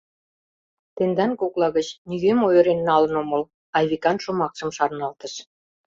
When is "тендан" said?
0.95-1.31